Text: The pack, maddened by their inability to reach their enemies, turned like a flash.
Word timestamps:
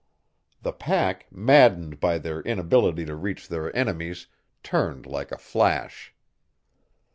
The 0.63 0.73
pack, 0.73 1.31
maddened 1.31 1.99
by 1.99 2.17
their 2.17 2.41
inability 2.41 3.05
to 3.05 3.13
reach 3.15 3.47
their 3.47 3.69
enemies, 3.75 4.25
turned 4.63 5.05
like 5.05 5.31
a 5.31 5.37
flash. 5.37 6.11